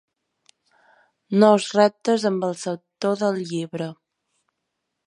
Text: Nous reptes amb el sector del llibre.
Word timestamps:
Nous 1.43 1.67
reptes 1.79 2.27
amb 2.31 2.49
el 2.49 2.59
sector 2.63 3.23
del 3.25 3.39
llibre. 3.53 3.93